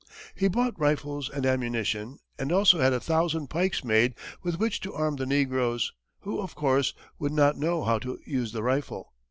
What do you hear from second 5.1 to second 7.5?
the negroes, who, of course, would